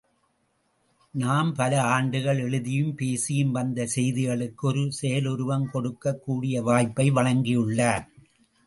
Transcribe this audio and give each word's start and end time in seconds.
நாம் 1.11 1.53
பல 1.53 1.81
ஆண்டுகள் 1.81 2.39
எழுதியும் 2.39 2.95
பேசியும் 2.95 3.51
வந்த 3.51 3.87
செய்திகளுக்கு 3.95 4.61
ஒரு 4.61 4.91
செயலுருவம் 5.01 5.69
கொடுக்கக் 5.69 6.23
கூடிய 6.23 6.61
வாய்ப்பை 6.61 7.11
வழங்கியுள்ளார். 7.11 8.07